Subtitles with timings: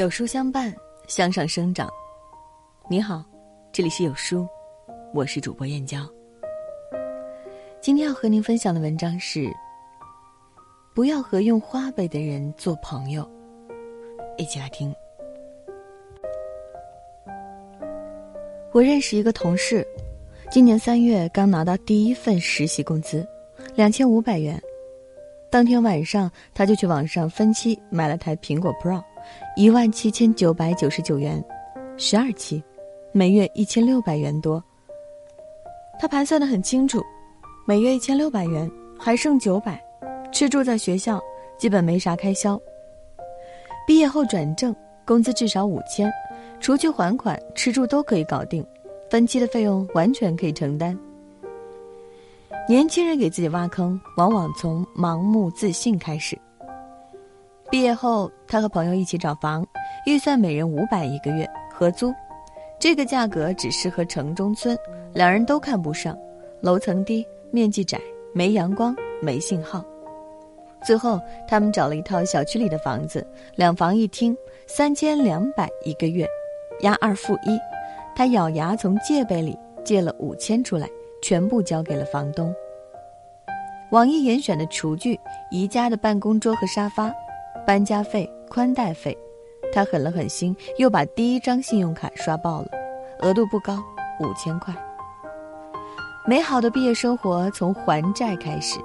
[0.00, 0.74] 有书相伴，
[1.06, 1.86] 向上生长。
[2.88, 3.22] 你好，
[3.70, 4.48] 这里是有书，
[5.12, 5.98] 我是主播燕娇。
[7.82, 9.52] 今天要和您分享的文章是：
[10.94, 13.30] 不要和用花呗的人做朋友。
[14.38, 14.90] 一起来听。
[18.72, 19.86] 我认识一个同事，
[20.50, 23.28] 今年三月刚拿到第一份实习工资，
[23.74, 24.58] 两千五百元。
[25.50, 29.04] 当天晚上，他就去网上分期买了台苹果 Pro。
[29.56, 31.42] 一万七千九百九十九元，
[31.96, 32.62] 十二期，
[33.12, 34.62] 每月一千六百元多。
[35.98, 37.02] 他盘算的很清楚，
[37.66, 39.80] 每月一千六百元，还剩九百，
[40.32, 41.20] 吃住在学校
[41.58, 42.60] 基本没啥开销。
[43.86, 46.10] 毕业后转正，工资至少五千，
[46.60, 48.64] 除去还款，吃住都可以搞定，
[49.10, 50.98] 分期的费用完全可以承担。
[52.68, 56.38] 年轻人给自己挖坑，往往从盲目自信开始。
[57.70, 59.64] 毕业后，他和朋友一起找房，
[60.04, 62.12] 预算每人五百一个月合租，
[62.80, 64.76] 这个价格只适合城中村，
[65.14, 66.18] 两人都看不上，
[66.60, 67.96] 楼层低，面积窄，
[68.34, 69.84] 没阳光，没信号。
[70.84, 74.36] 最后，他们找了一套小区里的房子，两房一厅，
[74.66, 76.26] 三千两百一个月，
[76.80, 77.56] 押二付一，
[78.16, 80.88] 他咬牙从借呗里借了五千出来，
[81.22, 82.52] 全部交给了房东。
[83.92, 85.20] 网易严选的厨具，
[85.52, 87.12] 宜家的办公桌和沙发。
[87.70, 89.16] 搬家费、宽带费，
[89.72, 92.68] 他狠了狠心，又把第一张信用卡刷爆了，
[93.20, 93.78] 额度不高，
[94.18, 94.74] 五千块。
[96.26, 98.80] 美好的毕业生活从还债开始，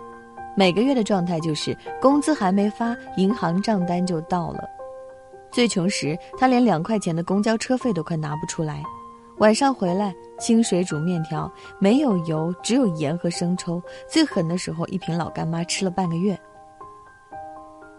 [0.56, 4.64] 每个月的状态就是工资还没发，银行账单就到了。
[5.50, 8.84] 最穷时，他连两块钱的公交车费都快拿不出来，
[9.40, 13.82] 晚上回来清水煮面条，没有油，只有盐和生抽。
[14.08, 16.40] 最狠的时候，一瓶老干妈吃了半个月。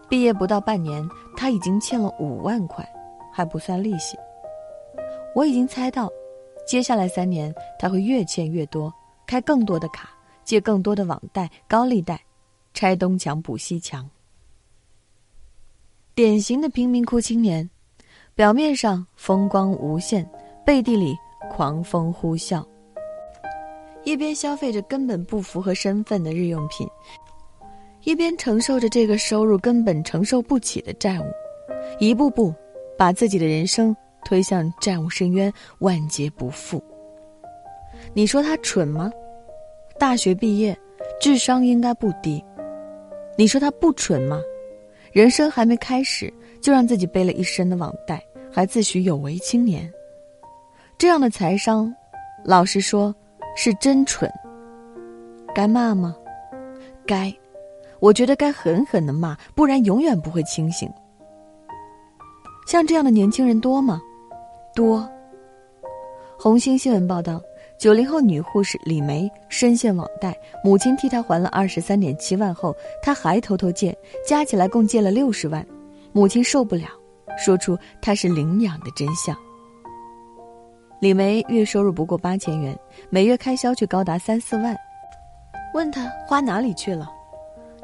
[0.08, 2.88] 毕业不到半年，他已经欠了五万块，
[3.32, 4.16] 还不算利息。
[5.34, 6.08] 我已经猜到，
[6.66, 8.92] 接下来三年他会越欠越多，
[9.26, 10.10] 开更多的卡，
[10.44, 12.20] 借更多的网贷、高利贷，
[12.72, 14.08] 拆东墙补西墙。
[16.14, 17.68] 典型的贫民窟青年，
[18.34, 20.26] 表面上风光无限，
[20.64, 21.14] 背地里
[21.50, 22.64] 狂风呼啸，
[24.04, 26.88] 一边消费着根本不符合身份的日用品。
[28.06, 31.24] 一边承受着这个收入根本承受不起的债务，
[31.98, 32.54] 一步步
[32.96, 33.94] 把自己的人生
[34.24, 36.80] 推向债务深渊，万劫不复。
[38.14, 39.10] 你说他蠢吗？
[39.98, 40.78] 大学毕业，
[41.20, 42.42] 智商应该不低。
[43.36, 44.40] 你说他不蠢吗？
[45.10, 49.92] 人生还没开始，就让自己背了一身的网贷，还自诩有为青年。
[50.96, 51.92] 这样的财商，
[52.44, 53.12] 老实说，
[53.56, 54.32] 是真蠢。
[55.52, 56.16] 该骂吗？
[57.04, 57.36] 该。
[58.06, 60.88] 我觉得该狠狠的骂，不然永远不会清醒。
[62.64, 64.00] 像这样的年轻人多吗？
[64.76, 65.08] 多。
[66.38, 67.42] 红星新闻报道，
[67.80, 72.72] 九零后女护士李梅深陷网贷，母亲替她还了二十三点七万后，
[73.02, 73.92] 她还偷偷借，
[74.24, 75.66] 加起来共借了六十万。
[76.12, 76.86] 母亲受不了，
[77.36, 79.36] 说出她是领养的真相。
[81.00, 82.78] 李梅月收入不过八千元，
[83.10, 84.76] 每月开销却高达三四万。
[85.74, 87.10] 问她花哪里去了？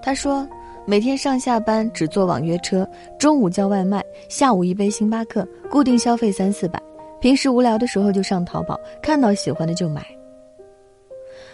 [0.02, 0.46] 他说
[0.84, 2.86] ：“每天上下班只坐网约车，
[3.16, 6.82] 中午叫外卖，下午一杯星巴克，固定消费三四百。
[7.20, 10.04] 平时无聊的时候就上淘宝，看到喜欢的就买。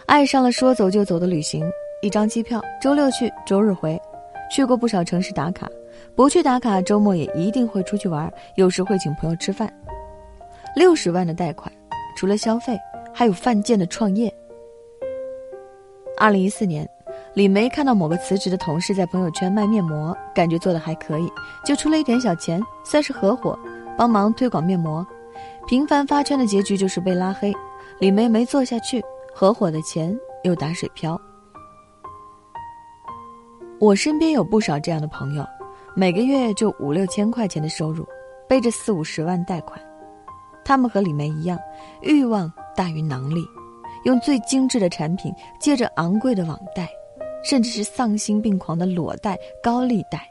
[0.07, 1.71] 爱上了说走就走的旅行，
[2.01, 4.01] 一张机票，周六去，周日回，
[4.51, 5.69] 去过不少城市打卡。
[6.17, 9.71] 不去打卡，周末也一定会出去玩，有时会请朋友吃饭。
[10.75, 11.71] 六十万的贷款，
[12.17, 12.79] 除了消费，
[13.13, 14.33] 还有犯贱的创业。
[16.17, 16.89] 二零一四年。”
[17.35, 21.31] 李梅看到某个辞职的同事在朋友圈卖面膜，感觉做的还可以，
[21.65, 23.57] 就出了一点小钱，算是合伙，
[23.97, 25.07] 帮忙推广面膜。
[25.67, 27.55] 频繁发圈的结局就是被拉黑，
[28.01, 29.01] 李梅没做下去，
[29.33, 31.21] 合伙的钱又打水漂。
[33.79, 35.47] 我身边有不少这样的朋友，
[35.95, 38.05] 每个月就五六千块钱的收入，
[38.49, 39.81] 背着四五十万贷款。
[40.65, 41.57] 他们和李梅一样，
[42.03, 43.45] 欲望大于能力，
[44.05, 46.89] 用最精致的产品，借着昂贵的网贷。
[47.43, 50.29] 甚至是丧心病狂的裸贷、高利贷。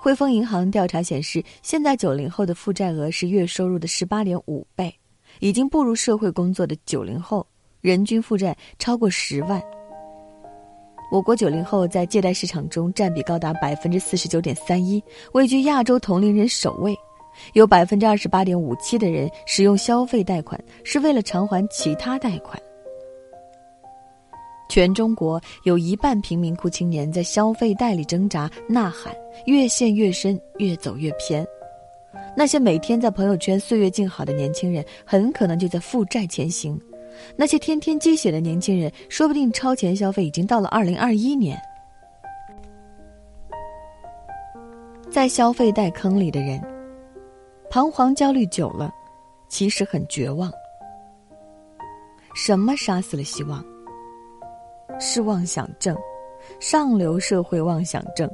[0.00, 4.94] 汇丰银行调查显示，现在九零后的负债额是月收入的十八点五倍，
[5.40, 7.44] 已经步入社会工作的九零后，
[7.80, 9.60] 人均负债超过十万。
[11.10, 15.02] 我国九零后在借贷市场中占比高达百分之四十九点三一，
[15.32, 16.96] 位居亚洲同龄人首位。
[17.52, 22.58] 有百分之二十八点五七的人使用消费贷款是为了偿还其他贷款。
[24.68, 29.14] 全中国有一半贫民窟青年在消费贷里挣扎呐喊，
[29.46, 31.46] 越陷越深，越走越偏。
[32.36, 36.76] 那些每天在朋友圈岁月静好的年轻人，很可能就在负债前行；
[37.36, 41.58] 那些天天积血的年轻人，说不定超前消费已经到了二零二一年。
[45.10, 46.60] 在消费贷坑里的人，
[47.70, 48.92] 彷徨焦虑久了，
[49.48, 50.52] 其实很绝望。
[52.34, 53.64] 什么杀死了希望？
[54.98, 55.96] 是妄想症，
[56.58, 58.30] 上流社会妄想症。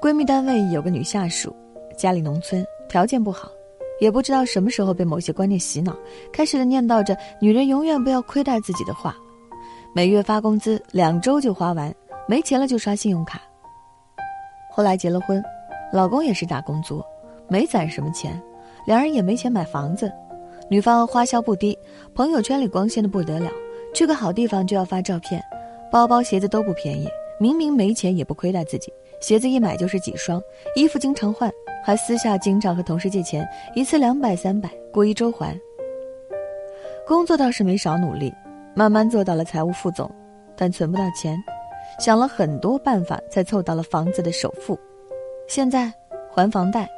[0.00, 1.54] 闺蜜单位有个女下属，
[1.96, 3.48] 家里农村，条件不好，
[4.00, 5.96] 也不知道什么时候被某些观念洗脑，
[6.32, 9.16] 开始了念叨着“女人永远不要亏待自己”的话。
[9.94, 11.94] 每月发工资，两周就花完，
[12.26, 13.40] 没钱了就刷信用卡。
[14.70, 15.42] 后来结了婚，
[15.92, 17.02] 老公也是打工族，
[17.48, 18.40] 没攒什么钱，
[18.86, 20.12] 两人也没钱买房子。
[20.68, 21.78] 女方花销不低，
[22.14, 23.50] 朋友圈里光鲜的不得了，
[23.94, 25.42] 去个好地方就要发照片，
[25.90, 27.08] 包包鞋子都不便宜，
[27.38, 30.42] 明明没钱也不亏待自己，鞋子一买就是几双，
[30.74, 31.50] 衣服经常换，
[31.84, 35.58] 还私下经常和同事借钱，一次两百三百，过一周还。
[37.06, 38.32] 工作倒是没少努力，
[38.74, 40.10] 慢慢做到了财务副总，
[40.56, 41.36] 但存不到钱。
[41.98, 44.78] 想了很多办法，才凑到了房子的首付。
[45.46, 45.92] 现在
[46.30, 46.88] 还房贷，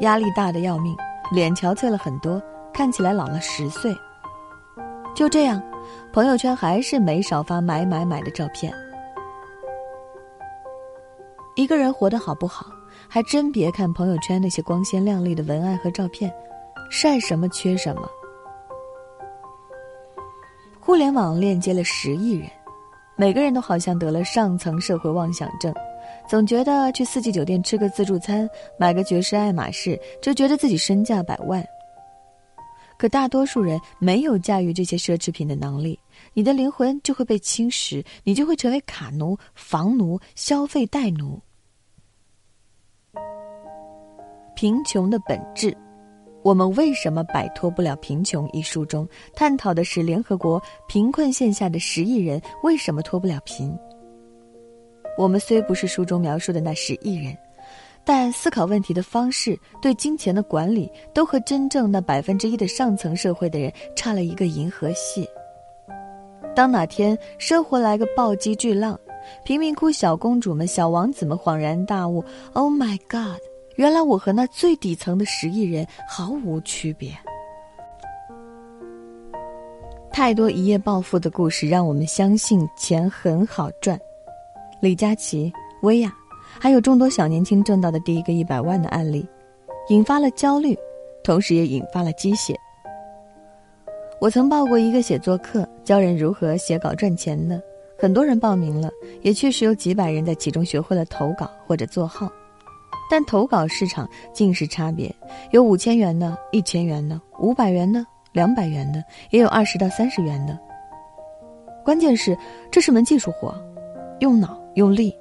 [0.00, 0.96] 压力大的要命，
[1.32, 2.42] 脸憔悴了很多，
[2.72, 3.94] 看起来老了十岁。
[5.14, 5.62] 就这样，
[6.12, 8.72] 朋友圈还是没少发买买买的照片。
[11.56, 12.66] 一个人活得好不好，
[13.08, 16.32] 还真别看朋友圈那些光鲜亮丽的文案和照片，
[16.90, 18.08] 晒什么缺什么。
[20.78, 22.48] 互联网链接了十亿人。
[23.16, 25.74] 每个人都好像得了上层社会妄想症，
[26.26, 28.48] 总觉得去四季酒店吃个自助餐、
[28.78, 31.62] 买个爵士爱马仕，就觉得自己身价百万。
[33.00, 35.98] 可大多数人没有驾驭这些奢侈品的能力，
[36.34, 41.40] 你的灵魂就会被侵蚀，你就会成为卡奴、房奴、消费代奴。
[44.54, 45.74] 贫穷的本质。
[46.42, 48.46] 我们为什么摆脱不了贫穷？
[48.52, 53.74] 一书中探讨的是联合国贫困线下的十亿人为什么脱不了贫。
[55.16, 57.34] 我们虽不是书中描述的那十亿人，
[58.04, 65.28] 但思考问题的方式、对金钱的管理，都和真正那百分之一的上层社会的人差了一个银河系。
[66.54, 68.98] 当哪天生活来个暴击巨浪，
[69.44, 72.24] 贫民窟小公主们、小王子们恍然大悟
[72.54, 73.40] ：“Oh my God！”
[73.76, 77.16] 原来我和那最底层的十亿人毫无区别。
[80.12, 83.98] 太多一夜暴富的故事让我们相信钱很好赚。
[84.80, 85.52] 李佳琦、
[85.82, 86.12] 薇娅，
[86.58, 89.26] 还有众多小年轻挣到的第一个一百万的案例，
[89.88, 90.76] 引发了焦虑，
[91.22, 92.54] 同时也引发了鸡血。
[94.20, 97.62] 我曾报过一个写作课，教人如何写稿赚钱的，
[97.98, 98.90] 很多人报名了，
[99.22, 102.30] 也确实有几百人在其中学会了投稿或者做号。
[103.10, 105.12] 但投稿市场尽是差别，
[105.50, 110.56] 有五千元的、一千元的、五百元的、两百元的，也有二十到三十元的。
[111.82, 112.36] 关键是
[112.70, 113.52] 这是门技术活，
[114.20, 115.12] 用脑用力，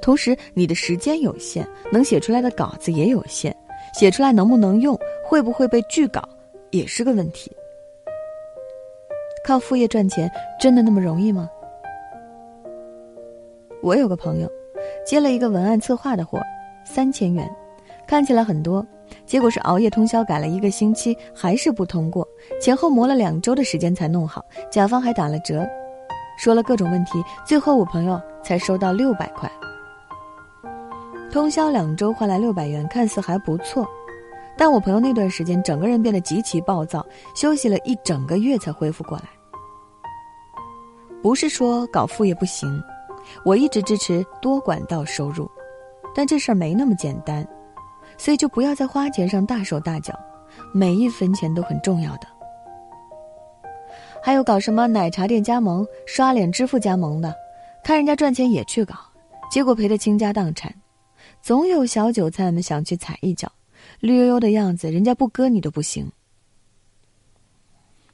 [0.00, 3.54] 同时你的时间有限，能写出来的稿子也有限，
[3.94, 6.22] 写出来能不能用，会不会被拒稿，
[6.70, 7.50] 也是个问题。
[9.44, 11.48] 靠副业赚钱真的那么容易吗？
[13.82, 14.50] 我有个朋友，
[15.04, 16.40] 接了一个文案策划的活。
[16.84, 17.48] 三千元，
[18.06, 18.84] 看起来很多，
[19.24, 22.26] 结果是熬夜通宵改了一个星期，还是不通过。
[22.60, 25.64] 前后磨了两周的时间才弄好，甲方还打了折，
[26.38, 29.50] 说了各种问题，最后我朋友才收到六百块。
[31.30, 33.86] 通宵两周换来六百元，看似还不错，
[34.56, 37.04] 但我朋友那段时间整个人变得极其暴躁，
[37.34, 39.24] 休息了一整个月才恢复过来。
[41.22, 42.82] 不是说搞副业不行，
[43.44, 45.50] 我一直支持多管道收入。
[46.14, 47.46] 但这事儿没那么简单，
[48.16, 50.18] 所以就不要在花钱上大手大脚，
[50.72, 52.26] 每一分钱都很重要的。
[54.22, 57.34] 还有搞什么奶茶店加盟、刷脸支付加盟的，
[57.84, 58.94] 看人家赚钱也去搞，
[59.50, 60.72] 结果赔得倾家荡产。
[61.46, 63.48] 总有小韭菜们想去踩一脚，
[64.00, 66.10] 绿油油的样子，人家不割你都不行。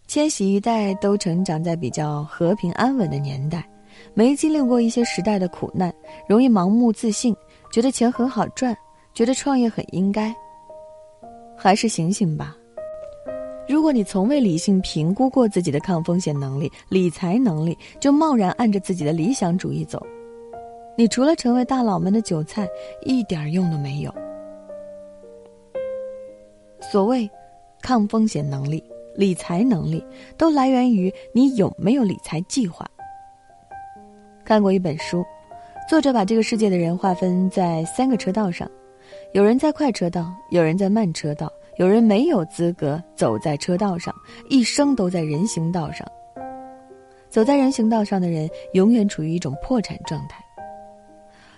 [0.07, 3.67] 千禧一代都成长在比较和平安稳的年代，
[4.13, 5.91] 没经历过一些时代的苦难，
[6.29, 7.35] 容易盲目自信。
[7.73, 8.77] 觉得钱很好赚，
[9.15, 10.37] 觉得创业很应该，
[11.57, 12.55] 还是醒醒吧。
[13.67, 20.07] 如果你从未理性评估过自己的抗风险能力、理财能力，就贸然按着自己的理想主义走，
[20.97, 22.69] 你除了成为大佬们的韭菜，
[23.03, 24.15] 一点用都没有。
[26.81, 27.31] 所谓
[27.81, 28.83] 抗风险能力、
[29.15, 30.05] 理财能力，
[30.37, 32.87] 都来源于你有没有理财计划。
[34.45, 35.25] 看过一本书。
[35.89, 38.71] 作者把这个世界的人划分在三个车道上，
[39.33, 44.15] 有人在快车道，有人在慢车道，有人没有资格走在车道上，
[44.49, 46.07] 一生都在人行道上。
[47.29, 50.42] 走在人行道上的人，永远处于一种破产状态。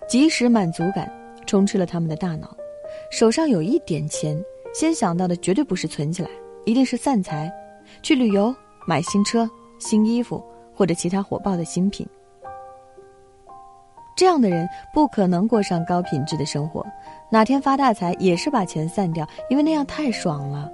[0.06, 1.10] 即时满足感
[1.46, 2.56] 充斥了他们的大脑，
[3.10, 4.42] 手上有一点钱，
[4.72, 6.28] 先想到的绝对不是存起来，
[6.64, 7.52] 一定是散财，
[8.02, 8.54] 去旅游、
[8.86, 10.42] 买新车、新衣服
[10.74, 12.06] 或者其他火爆的新品。
[14.16, 16.86] 这样的人不可能过上高品质的生活，
[17.30, 20.70] 哪天发大财也是把钱散掉，因为那样太爽了。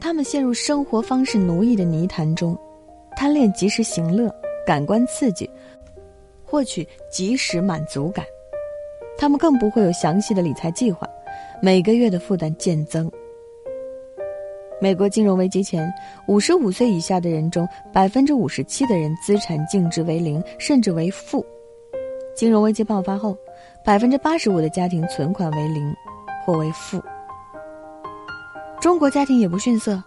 [0.00, 2.56] 他们陷入生活方式奴役的泥潭中。
[3.16, 4.32] 贪恋及时行乐、
[4.64, 5.50] 感官刺激，
[6.48, 8.24] 获取及时满足感，
[9.18, 11.06] 他们更不会有详细的理财计划，
[11.60, 13.10] 每个月的负担渐增。
[14.80, 15.92] 美国金融危机前，
[16.26, 21.44] 五十五岁以下的人中，百分之五十七的人资产净值为零，甚至为负；
[22.34, 23.36] 金融危机爆发后，
[23.84, 25.94] 百分之八十五的家庭存款为零
[26.46, 27.02] 或为负。
[28.80, 30.02] 中国家庭也不逊色，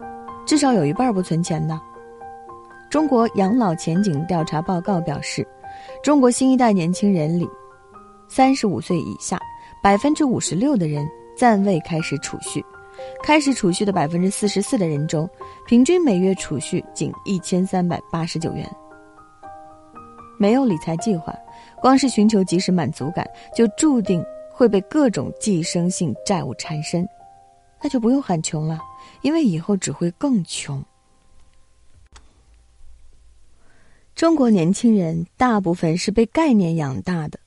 [0.46, 1.78] 至少有一半不存钱的。
[2.90, 5.46] 中国养老前景调查报告表示，
[6.02, 7.48] 中国新一代年轻人里，
[8.26, 9.40] 三十五岁以下，
[9.80, 12.64] 百分之五十六的人暂未开始储蓄，
[13.22, 15.30] 开始储蓄的百分之四十四的人中，
[15.64, 18.68] 平均每月储蓄仅一千三百八十九元。
[20.40, 21.32] 没有理财计划，
[21.80, 24.20] 光是寻求及时满足感，就注定
[24.52, 27.08] 会被各种寄生性债务缠身，
[27.80, 28.80] 那就不用喊穷了，
[29.20, 30.84] 因为以后只会更穷。
[34.14, 37.38] 中国年轻人大部分是被概念养大的，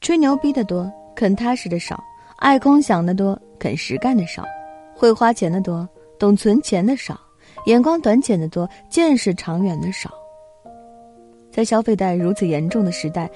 [0.00, 1.96] 吹牛逼的多，肯踏实的少；
[2.36, 4.44] 爱空想的多，肯实干的少；
[4.94, 7.14] 会花钱的多，懂存钱的少；
[7.66, 10.12] 眼光短浅的多，见识长远的少。
[11.50, 13.28] 在消费贷如此严重的时代，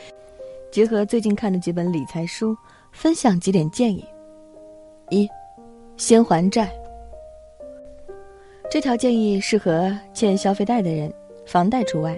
[0.71, 2.57] 结合最近看的几本理财书，
[2.93, 4.05] 分享几点建议：
[5.11, 5.29] 一，
[5.97, 6.71] 先还债。
[8.71, 11.13] 这条建议适合欠消费贷的人，
[11.47, 12.17] 房贷除外。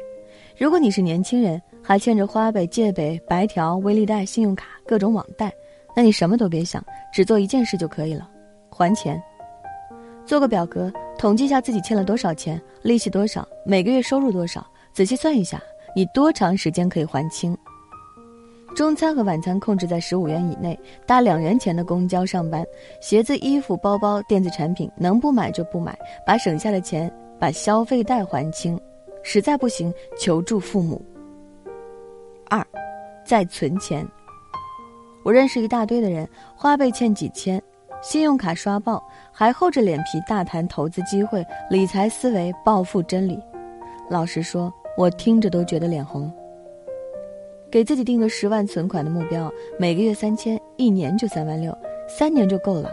[0.60, 5.50] 如果你是年轻人，还欠着花呗、借呗、白条、微粒贷、信用卡各种网贷，
[5.96, 8.28] 那你什么都别想，只做一件事就可以了：
[8.68, 9.18] 还钱。
[10.26, 14.62] 做个表格，统计一下自己欠了多少钱，利息多少，每个月收入多少，
[14.92, 15.58] 仔细算一下，
[15.96, 17.56] 你多长时间可以还清？
[18.76, 22.62] 中餐和晚餐控制在十五元以内，搭两元钱的公交上班，
[23.00, 28.78] 鞋子、衣服、包包、电子产品能不买就不买，把省下的钱把消费贷还清。
[29.22, 31.00] 实在不行，求助父母。
[32.48, 32.66] 二，
[33.24, 34.06] 再存钱。
[35.22, 37.62] 我认识一大堆的人，花呗欠几千，
[38.02, 43.38] 信用卡刷爆，还厚着脸皮大谈投资机会、理财思维、暴富真理。
[44.08, 46.32] 老实说，我听着都觉得脸红。
[47.70, 51.76] 给自己定个十万存款的目标，每个月三千，一年就三万六，
[52.08, 52.90] 三年就够了。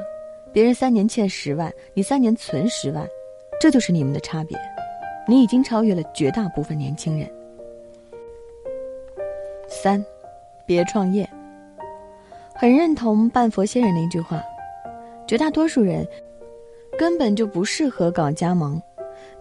[0.54, 3.08] 别人三年欠十万，你三年存十万，
[3.60, 4.58] 这就是你们的差别。
[5.30, 7.30] 你已经超越了绝大部分年轻人。
[9.68, 10.04] 三，
[10.66, 11.30] 别创业。
[12.56, 14.42] 很认同半佛仙人的一句话：
[15.28, 16.08] 绝大多数人
[16.98, 18.82] 根本就不适合搞加盟，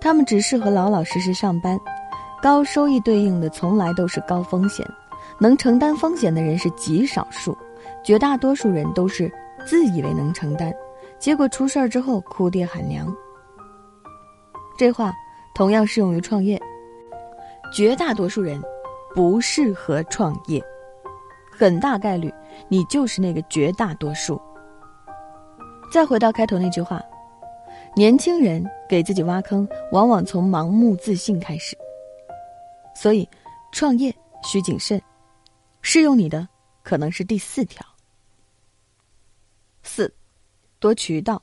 [0.00, 1.78] 他们只适合老老实实上班。
[2.42, 4.84] 高收益对应的从来都是高风险，
[5.38, 7.56] 能承担风险的人是极少数，
[8.02, 9.32] 绝大多数人都是
[9.64, 10.74] 自以为能承担，
[11.18, 13.06] 结果出事儿之后哭爹喊娘。
[14.76, 15.14] 这话。
[15.56, 16.60] 同样适用于创业，
[17.72, 18.62] 绝大多数人
[19.14, 20.62] 不适合创业，
[21.50, 22.30] 很大概率
[22.68, 24.38] 你就是那个绝大多数。
[25.90, 27.02] 再回到开头那句话，
[27.94, 31.74] 年轻人给自己挖坑，往往从盲目自信开始。
[32.94, 33.26] 所以，
[33.72, 35.00] 创业需谨慎。
[35.80, 36.46] 适用你的
[36.82, 37.82] 可能是第四条。
[39.82, 40.14] 四，
[40.78, 41.42] 多渠道。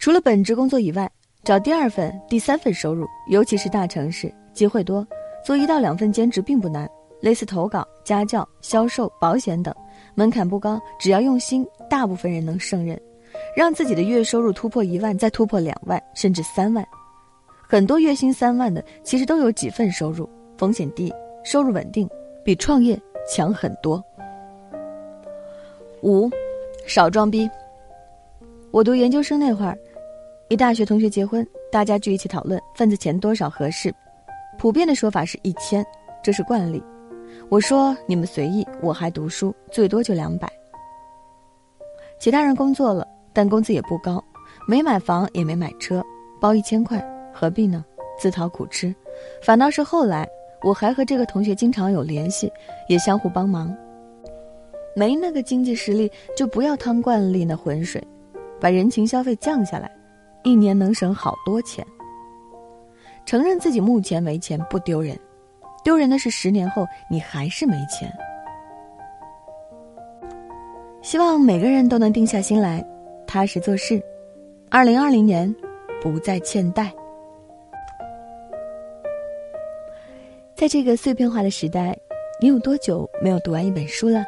[0.00, 1.08] 除了本职工作以外。
[1.48, 5.02] 找第二份、第三份收入，尤其是大城市，机会多，
[5.42, 6.86] 做一到两份兼职并不难，
[7.22, 9.74] 类似投稿、家教、销售、保险等，
[10.14, 13.00] 门槛不高，只要用心，大部分人能胜任。
[13.56, 16.86] 让自己的月收入突破一万，再突破两万，甚至三万。
[17.66, 20.28] 很多月薪三万的，其实都有几份收入，
[20.58, 21.10] 风险低，
[21.44, 22.06] 收入稳定，
[22.44, 24.04] 比创业强很多。
[26.02, 26.28] 五，
[26.86, 27.48] 少装逼。
[28.70, 29.78] 我读研究生那会儿。
[30.50, 33.94] 一大学同学结婚，大家聚一起讨论份子钱多少合适，
[34.56, 35.84] 普遍的说法是一千，
[36.22, 36.82] 这是惯例。
[37.50, 40.50] 我说你们随意，我还读书，最多就两百。
[42.18, 44.24] 其他人工作了，但工资也不高，
[44.66, 46.02] 没买房也没买车，
[46.40, 46.98] 包一千块，
[47.30, 47.84] 何必呢？
[48.18, 48.94] 自讨苦吃。
[49.42, 50.26] 反倒是后来，
[50.62, 52.50] 我还和这个同学经常有联系，
[52.88, 53.76] 也相互帮忙。
[54.96, 58.02] 没那个经济实力，就不要趟惯例那浑水，
[58.58, 59.90] 把人情消费降下来，
[60.44, 61.86] 一年能省好多钱。
[63.26, 65.18] 承认自己目前没钱不丢人，
[65.84, 68.10] 丢人的是十年后你还是没钱。
[71.02, 72.84] 希望每个人都能定下心来，
[73.26, 74.02] 踏实做事。
[74.70, 75.54] 二零二零年，
[76.02, 76.92] 不再欠贷。
[80.54, 81.96] 在这个碎片化的时代，
[82.40, 84.24] 你有多久没有读完一本书了？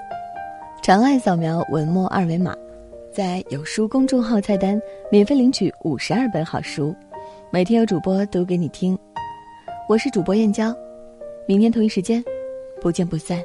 [0.83, 2.55] 长按扫描文末二维码，
[3.21, 6.97] 在有书公众号菜单免费领取五十二本好书，
[7.53, 8.99] 每天有主播读给你听。
[9.91, 10.75] 我是主播燕娇，
[11.47, 12.25] 明天同一时间，
[12.81, 13.39] 不见不散。